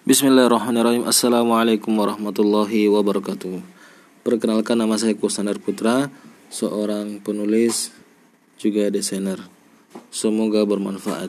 Bismillahirrahmanirrahim. 0.00 1.04
Assalamualaikum 1.04 1.92
warahmatullahi 1.92 2.88
wabarakatuh. 2.88 3.60
Perkenalkan 4.24 4.80
nama 4.80 4.96
saya 4.96 5.12
Kusandar 5.12 5.60
Putra 5.60 6.08
Seorang 6.48 7.20
penulis 7.20 7.92
juga 8.56 8.88
desainer. 8.88 9.36
Semoga 10.08 10.64
bermanfaat. 10.64 11.28